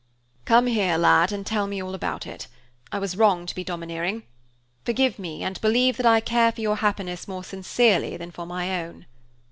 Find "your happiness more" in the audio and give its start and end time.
6.61-7.43